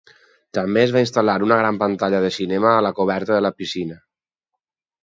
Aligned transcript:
També 0.57 0.81
es 0.83 0.93
va 0.95 1.03
instal·lar 1.05 1.35
una 1.47 1.59
gran 1.61 1.79
pantalla 1.83 2.23
de 2.25 2.33
cinema 2.41 2.73
a 2.73 2.83
la 2.87 2.95
coberta 3.03 3.39
de 3.39 3.45
la 3.49 3.57
piscina. 3.63 4.01